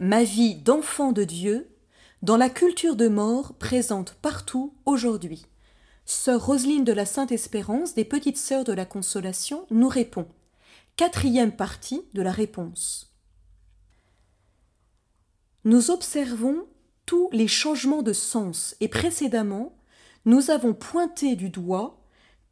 [0.00, 1.68] Ma vie d'enfant de Dieu
[2.22, 5.46] dans la culture de mort présente partout aujourd'hui
[6.06, 10.26] Sœur Roseline de la Sainte Espérance des Petites Sœurs de la Consolation nous répond.
[10.96, 13.14] Quatrième partie de la réponse.
[15.64, 16.66] Nous observons
[17.06, 19.76] tous les changements de sens et précédemment,
[20.24, 22.02] nous avons pointé du doigt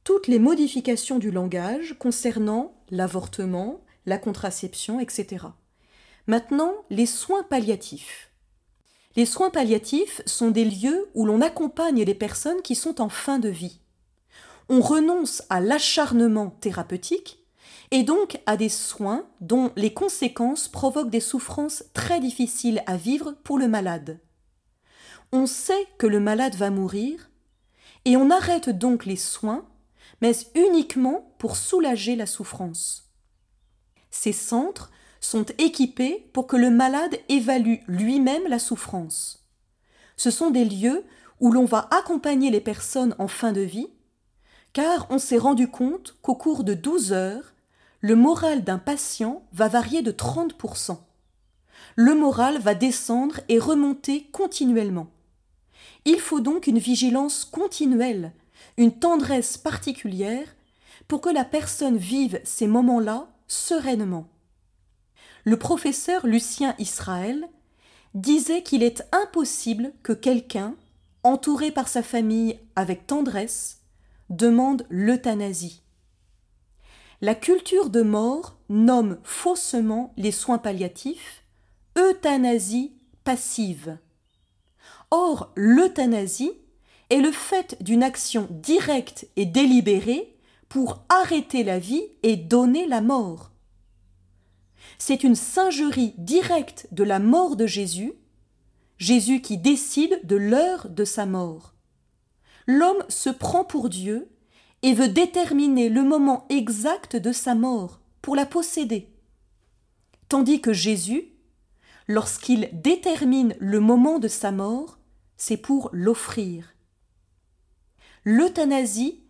[0.04, 5.46] toutes les modifications du langage concernant l'avortement, la contraception, etc.
[6.26, 8.30] Maintenant, les soins palliatifs.
[9.16, 13.38] Les soins palliatifs sont des lieux où l'on accompagne les personnes qui sont en fin
[13.38, 13.80] de vie.
[14.68, 17.44] On renonce à l'acharnement thérapeutique
[17.90, 23.34] et donc à des soins dont les conséquences provoquent des souffrances très difficiles à vivre
[23.44, 24.18] pour le malade.
[25.32, 27.30] On sait que le malade va mourir
[28.04, 29.66] et on arrête donc les soins,
[30.20, 33.10] mais uniquement pour soulager la souffrance.
[34.10, 34.90] Ces centres
[35.22, 39.46] sont équipés pour que le malade évalue lui-même la souffrance.
[40.16, 41.04] Ce sont des lieux
[41.40, 43.88] où l'on va accompagner les personnes en fin de vie,
[44.72, 47.54] car on s'est rendu compte qu'au cours de 12 heures,
[48.00, 50.98] le moral d'un patient va varier de 30%.
[51.94, 55.08] Le moral va descendre et remonter continuellement.
[56.04, 58.32] Il faut donc une vigilance continuelle,
[58.76, 60.48] une tendresse particulière,
[61.06, 64.26] pour que la personne vive ces moments-là sereinement
[65.44, 67.48] le professeur Lucien Israël
[68.14, 70.74] disait qu'il est impossible que quelqu'un,
[71.24, 73.80] entouré par sa famille avec tendresse,
[74.30, 75.82] demande l'euthanasie.
[77.20, 81.44] La culture de mort nomme faussement les soins palliatifs
[81.96, 82.92] euthanasie
[83.24, 83.98] passive.
[85.10, 86.52] Or, l'euthanasie
[87.10, 90.34] est le fait d'une action directe et délibérée
[90.68, 93.51] pour arrêter la vie et donner la mort
[95.04, 98.12] c'est une singerie directe de la mort de Jésus,
[98.98, 101.74] Jésus qui décide de l'heure de sa mort.
[102.68, 104.30] L'homme se prend pour Dieu
[104.82, 109.08] et veut déterminer le moment exact de sa mort pour la posséder.
[110.28, 111.32] Tandis que Jésus,
[112.06, 115.00] lorsqu'il détermine le moment de sa mort,
[115.36, 116.76] c'est pour l'offrir.
[118.22, 119.20] L'euthanasie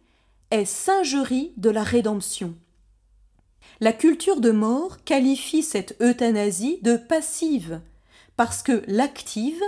[0.50, 2.58] est singerie de la rédemption.
[3.80, 7.80] La culture de mort qualifie cette euthanasie de passive,
[8.36, 9.62] parce que l'active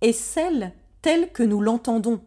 [0.00, 2.22] est celle telle que nous l'entendons.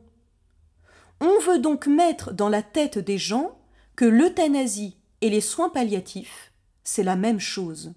[1.22, 3.58] On veut donc mettre dans la tête des gens
[3.96, 6.52] que l'euthanasie et les soins palliatifs,
[6.84, 7.94] c'est la même chose.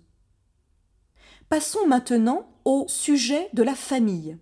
[1.48, 4.38] Passons maintenant au sujet de la famille.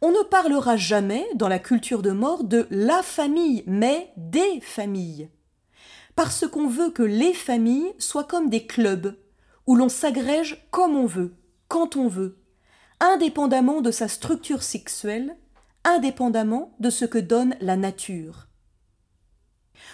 [0.00, 5.28] On ne parlera jamais dans la culture de mort de la famille, mais des familles
[6.18, 9.16] parce qu'on veut que les familles soient comme des clubs,
[9.68, 11.36] où l'on s'agrège comme on veut,
[11.68, 12.40] quand on veut,
[12.98, 15.36] indépendamment de sa structure sexuelle,
[15.84, 18.48] indépendamment de ce que donne la nature.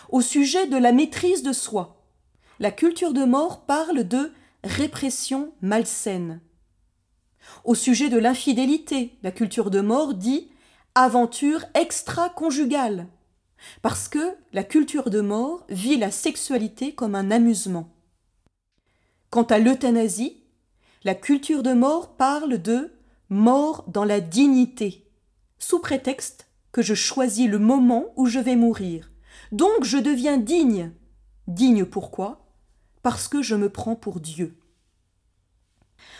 [0.08, 2.02] Au sujet de la maîtrise de soi,
[2.58, 4.32] la culture de mort parle de
[4.62, 6.40] répression malsaine.
[7.66, 10.50] Au sujet de l'infidélité, la culture de mort dit
[10.94, 13.08] aventure extra-conjugale
[13.82, 17.92] parce que la culture de mort vit la sexualité comme un amusement.
[19.30, 20.44] Quant à l'euthanasie,
[21.04, 22.92] la culture de mort parle de
[23.28, 25.10] mort dans la dignité,
[25.58, 29.10] sous prétexte que je choisis le moment où je vais mourir.
[29.52, 30.92] Donc je deviens digne.
[31.46, 32.46] Digne pourquoi?
[33.02, 34.58] Parce que je me prends pour Dieu.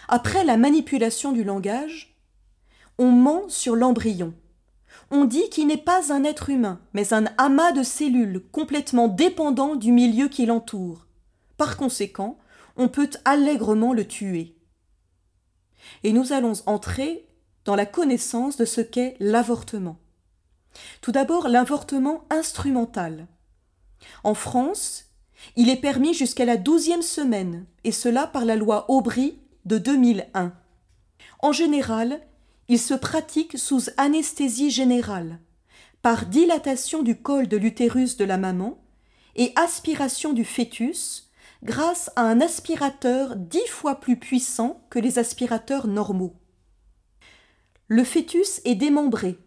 [0.08, 2.16] Après la manipulation du langage,
[2.98, 4.34] on ment sur l'embryon
[5.10, 9.76] on dit qu'il n'est pas un être humain, mais un amas de cellules complètement dépendant
[9.76, 11.06] du milieu qui l'entoure.
[11.56, 12.38] Par conséquent,
[12.76, 14.56] on peut allègrement le tuer.
[16.02, 17.26] Et nous allons entrer
[17.64, 19.98] dans la connaissance de ce qu'est l'avortement.
[21.00, 23.26] Tout d'abord, l'avortement instrumental.
[24.22, 25.10] En France,
[25.56, 30.52] il est permis jusqu'à la douzième semaine, et cela par la loi Aubry de 2001.
[31.40, 32.20] En général,
[32.68, 35.38] il se pratique sous anesthésie générale,
[36.02, 38.78] par dilatation du col de l'utérus de la maman
[39.36, 41.30] et aspiration du fœtus
[41.62, 46.34] grâce à un aspirateur dix fois plus puissant que les aspirateurs normaux.
[47.88, 49.38] Le fœtus est démembré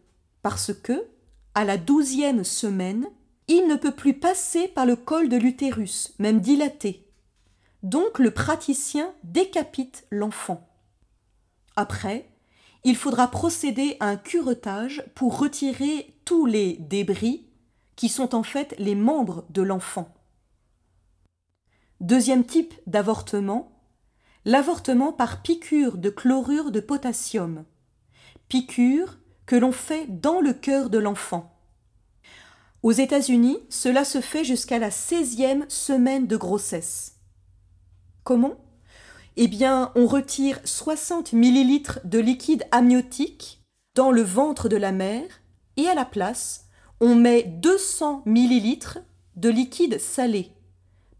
[0.41, 1.07] parce que,
[1.55, 3.07] à la douzième semaine,
[3.47, 7.07] il ne peut plus passer par le col de l'utérus, même dilaté.
[7.83, 10.67] Donc le praticien décapite l'enfant.
[11.75, 12.29] Après,
[12.87, 17.45] il faudra procéder à un curetage pour retirer tous les débris
[17.97, 20.15] qui sont en fait les membres de l'enfant.
[21.99, 23.77] Deuxième type d'avortement,
[24.45, 27.65] l'avortement par piqûre de chlorure de potassium,
[28.47, 31.59] piqûre que l'on fait dans le cœur de l'enfant.
[32.83, 37.17] Aux États-Unis, cela se fait jusqu'à la 16e semaine de grossesse.
[38.23, 38.55] Comment?
[39.39, 43.61] Eh bien, on retire 60 millilitres de liquide amniotique
[43.93, 45.29] dans le ventre de la mère
[45.77, 46.65] et à la place,
[47.01, 48.97] on met 200 millilitres
[49.35, 50.51] de liquide salé.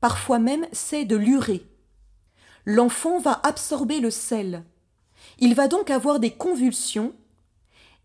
[0.01, 1.63] Parfois même, c'est de l'urée.
[2.65, 4.63] L'enfant va absorber le sel.
[5.37, 7.13] Il va donc avoir des convulsions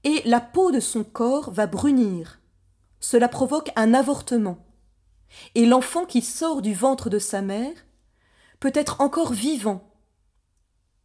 [0.04, 2.38] et la peau de son corps va brunir.
[3.00, 4.58] Cela provoque un avortement.
[5.54, 7.72] Et l'enfant qui sort du ventre de sa mère
[8.60, 9.88] peut être encore vivant.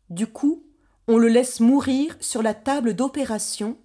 [0.10, 0.64] Du coup,
[1.08, 3.78] on le laisse mourir sur la table d'opération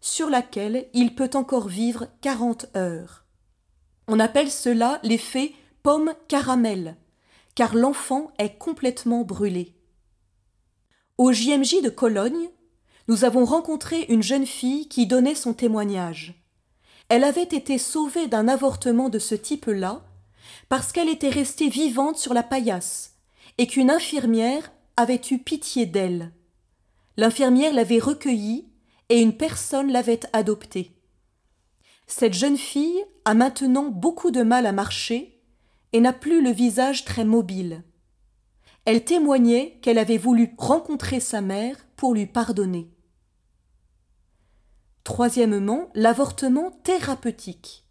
[0.00, 3.24] sur laquelle il peut encore vivre quarante heures.
[4.06, 5.52] On appelle cela l'effet
[5.82, 6.96] pomme caramel,
[7.54, 9.74] car l'enfant est complètement brûlé.
[11.16, 12.48] Au JMJ de Cologne,
[13.08, 16.34] nous avons rencontré une jeune fille qui donnait son témoignage.
[17.08, 20.02] Elle avait été sauvée d'un avortement de ce type-là
[20.68, 23.16] parce qu'elle était restée vivante sur la paillasse
[23.56, 26.32] et qu'une infirmière avait eu pitié d'elle.
[27.16, 28.68] L'infirmière l'avait recueillie
[29.08, 30.90] et une personne l'avait adoptée.
[32.08, 35.40] Cette jeune fille a maintenant beaucoup de mal à marcher
[35.92, 37.84] et n'a plus le visage très mobile.
[38.86, 42.90] Elle témoignait qu'elle avait voulu rencontrer sa mère pour lui pardonner.
[45.04, 47.84] Troisièmement, l'avortement thérapeutique.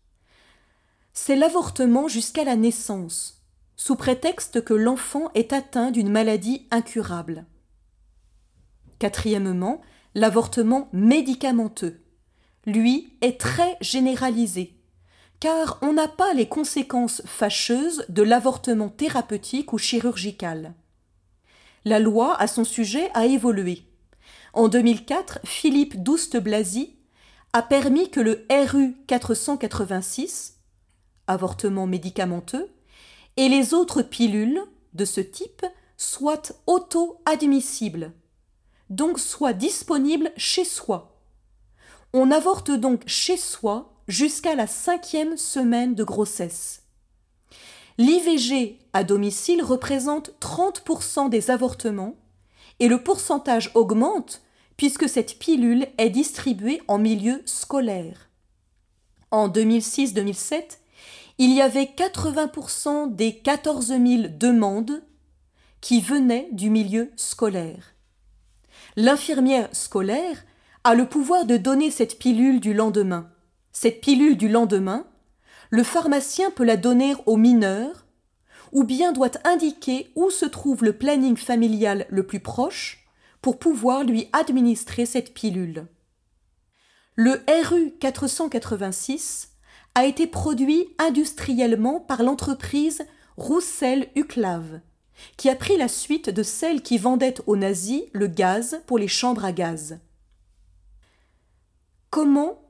[1.14, 3.37] C'est l'avortement jusqu'à la naissance,
[3.78, 7.46] sous prétexte que l'enfant est atteint d'une maladie incurable.
[9.00, 9.82] Quatrièmement,
[10.16, 12.02] l'avortement médicamenteux.
[12.66, 14.74] Lui est très généralisé,
[15.40, 20.74] car on n'a pas les conséquences fâcheuses de l'avortement thérapeutique ou chirurgical.
[21.86, 23.84] La loi à son sujet a évolué.
[24.54, 26.96] En 2004, Philippe Douste-Blazy
[27.54, 30.58] a permis que le RU 486,
[31.28, 32.70] avortement médicamenteux,
[33.38, 34.62] et les autres pilules
[34.94, 38.12] de ce type soient auto-admissibles,
[38.90, 41.22] donc soient disponibles chez soi.
[42.14, 46.84] On avorte donc chez soi jusqu'à la cinquième semaine de grossesse.
[47.98, 52.16] L'IVG à domicile représente 30% des avortements
[52.80, 54.42] et le pourcentage augmente
[54.78, 58.30] puisque cette pilule est distribuée en milieu scolaire.
[59.32, 60.78] En 2006-2007,
[61.38, 64.02] il y avait 80% des 14 000
[64.40, 65.04] demandes
[65.82, 67.94] qui venaient du milieu scolaire.
[68.96, 70.44] L'infirmière scolaire
[70.84, 73.30] a le pouvoir de donner cette pilule du lendemain.
[73.72, 75.06] Cette pilule du lendemain,
[75.70, 78.06] le pharmacien peut la donner aux mineurs
[78.72, 83.08] ou bien doit indiquer où se trouve le planning familial le plus proche
[83.42, 85.88] pour pouvoir lui administrer cette pilule.
[87.16, 89.57] Le RU 486
[89.98, 93.02] a été produit industriellement par l'entreprise
[93.36, 94.82] Roussel-Uclave,
[95.38, 99.08] qui a pris la suite de celle qui vendait aux nazis le gaz pour les
[99.08, 99.98] chambres à gaz.
[102.12, 102.62] Comment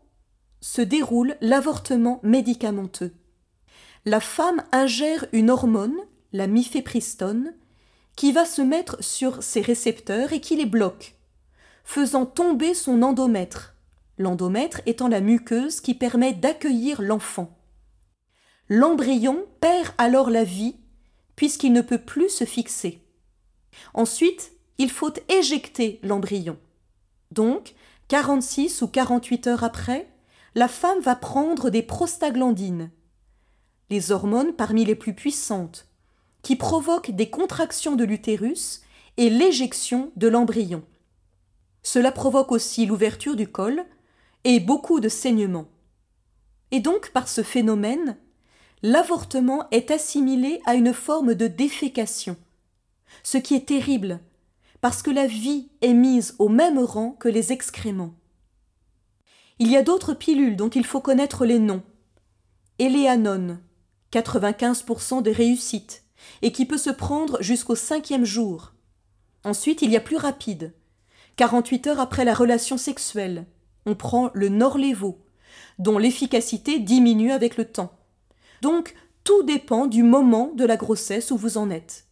[0.61, 3.13] se déroule l'avortement médicamenteux?
[4.05, 5.97] La femme ingère une hormone,
[6.31, 7.53] la mifepristone,
[8.15, 11.17] qui va se mettre sur ses récepteurs et qui les bloque,
[11.83, 13.75] faisant tomber son endomètre,
[14.17, 17.57] l'endomètre étant la muqueuse qui permet d'accueillir l'enfant.
[18.69, 20.75] L'embryon perd alors la vie
[21.35, 23.01] puisqu'il ne peut plus se fixer.
[23.93, 26.57] Ensuite, il faut éjecter l'embryon.
[27.31, 27.75] Donc,
[28.07, 30.07] 46 ou 48 heures après,
[30.55, 32.89] la femme va prendre des prostaglandines,
[33.89, 35.87] les hormones parmi les plus puissantes,
[36.41, 38.81] qui provoque des contractions de l'utérus
[39.17, 40.83] et l'éjection de l'embryon.
[41.83, 43.85] Cela provoque aussi l'ouverture du col
[44.43, 45.69] et beaucoup de saignements.
[46.71, 48.17] Et donc, par ce phénomène,
[48.83, 52.37] l'avortement est assimilé à une forme de défécation,
[53.23, 54.19] ce qui est terrible,
[54.81, 58.13] parce que la vie est mise au même rang que les excréments.
[59.59, 61.83] Il y a d'autres pilules dont il faut connaître les noms.
[62.79, 63.59] Eleanone,
[64.11, 66.03] 95% des réussites
[66.41, 68.73] et qui peut se prendre jusqu'au cinquième jour.
[69.43, 70.73] Ensuite, il y a plus rapide.
[71.37, 73.45] 48 heures après la relation sexuelle,
[73.87, 75.17] on prend le Norlevo,
[75.79, 77.93] dont l'efficacité diminue avec le temps.
[78.61, 82.05] Donc, tout dépend du moment de la grossesse où vous en êtes.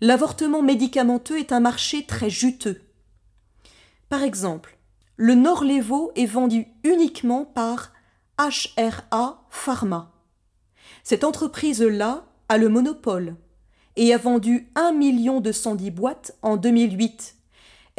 [0.00, 2.82] L'avortement médicamenteux est un marché très juteux.
[4.08, 4.78] Par exemple,
[5.16, 7.92] le Norlevo est vendu uniquement par
[8.38, 10.12] HRA Pharma.
[11.02, 13.36] Cette entreprise-là a le monopole.
[13.96, 17.39] et a vendu 1 million de 110 boîtes en 2008.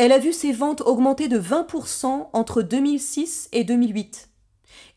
[0.04, 4.30] Elle a vu ses ventes augmenter de 20% entre 2006 et 2008.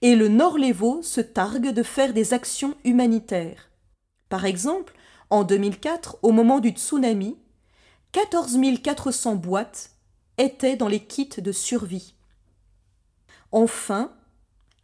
[0.00, 3.68] Et le Nord-Lévaux se targue de faire des actions humanitaires.
[4.30, 4.94] Par exemple,
[5.28, 7.37] en 2004, au moment du tsunami,
[8.12, 9.90] 14 400 boîtes
[10.38, 12.14] étaient dans les kits de survie.
[13.52, 14.11] Enfin,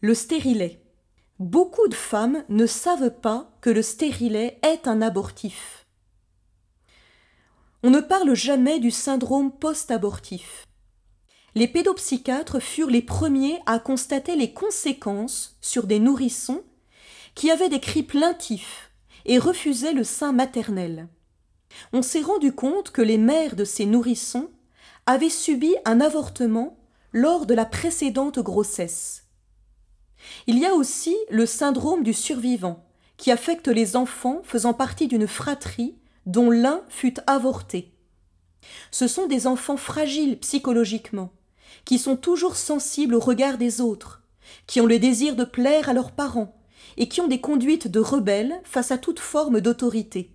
[0.03, 0.83] le stérilet.
[1.39, 5.80] Beaucoup de femmes ne savent pas que le stérilet est un abortif.
[7.83, 10.67] On ne parle jamais du syndrome post-abortif.
[11.55, 16.63] Les pédopsychiatres furent les premiers à constater les conséquences sur des nourrissons
[17.35, 18.91] qui avaient des cris plaintifs
[19.25, 21.09] et refusaient le sein maternel.
[21.95, 24.51] On s'est rendu compte que les mères de ces nourrissons
[25.07, 26.77] avaient subi un avortement
[27.13, 29.25] lors de la précédente grossesse.
[30.47, 32.85] Il y a aussi le syndrome du survivant,
[33.17, 36.00] qui affecte les enfants faisant partie d'une fratrie
[36.31, 37.93] dont l'un fut avorté.
[38.93, 41.33] Ce sont des enfants fragiles psychologiquement,
[41.85, 44.23] qui sont toujours sensibles au regard des autres,
[44.67, 46.57] qui ont le désir de plaire à leurs parents,
[46.97, 50.31] et qui ont des conduites de rebelles face à toute forme d'autorité.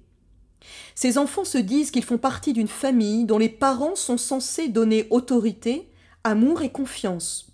[0.95, 5.07] Ces enfants se disent qu'ils font partie d'une famille dont les parents sont censés donner
[5.11, 5.89] autorité,
[6.23, 7.47] amour et confiance,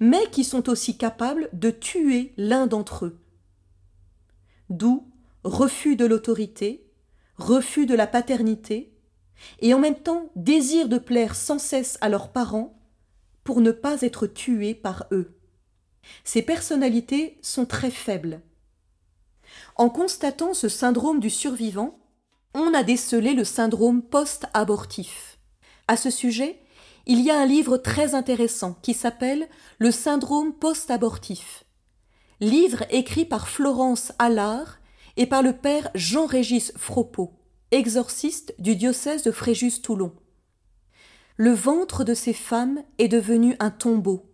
[0.00, 3.18] mais qui sont aussi capables de tuer l'un d'entre eux.
[4.70, 5.06] D'où
[5.44, 6.89] refus de l'autorité,
[7.42, 8.92] refus de la paternité,
[9.60, 12.78] et en même temps désir de plaire sans cesse à leurs parents
[13.44, 15.38] pour ne pas être tués par eux.
[16.24, 18.40] Ces personnalités sont très faibles.
[19.76, 21.98] En constatant ce syndrome du survivant,
[22.54, 25.38] on a décelé le syndrome post-abortif.
[25.88, 26.60] À ce sujet,
[27.06, 31.64] il y a un livre très intéressant qui s'appelle Le syndrome post-abortif.
[32.40, 34.79] Livre écrit par Florence Allard
[35.20, 37.34] et par le père Jean-Régis Fropeau,
[37.72, 40.14] exorciste du diocèse de Fréjus-Toulon.
[41.36, 44.32] Le ventre de ces femmes est devenu un tombeau.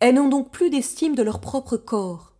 [0.00, 2.32] Elles n'ont donc plus d'estime de leur propre corps.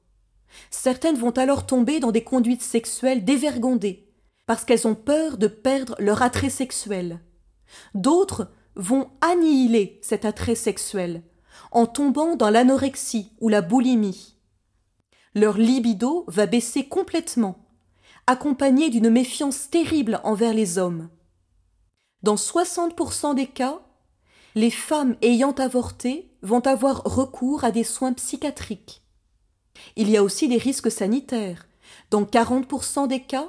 [0.70, 4.08] Certaines vont alors tomber dans des conduites sexuelles dévergondées,
[4.46, 7.20] parce qu'elles ont peur de perdre leur attrait sexuel.
[7.94, 11.22] D'autres vont annihiler cet attrait sexuel
[11.72, 14.33] en tombant dans l'anorexie ou la boulimie.
[15.34, 17.58] Leur libido va baisser complètement,
[18.28, 21.08] accompagné d'une méfiance terrible envers les hommes.
[22.22, 23.80] Dans 60% des cas,
[24.54, 29.02] les femmes ayant avorté vont avoir recours à des soins psychiatriques.
[29.96, 31.66] Il y a aussi des risques sanitaires.
[32.10, 33.48] Dans 40% des cas,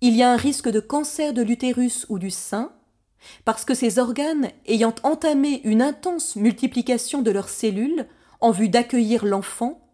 [0.00, 2.72] il y a un risque de cancer de l'utérus ou du sein,
[3.44, 8.06] parce que ces organes, ayant entamé une intense multiplication de leurs cellules
[8.40, 9.89] en vue d'accueillir l'enfant,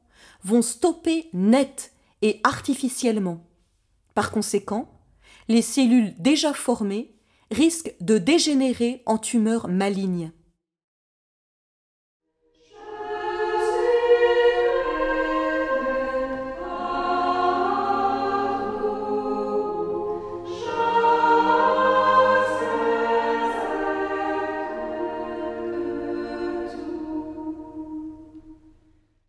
[0.47, 3.45] vont stopper net et artificiellement.
[4.15, 4.89] Par conséquent,
[5.49, 7.13] les cellules déjà formées
[7.51, 10.31] risquent de dégénérer en tumeurs malignes.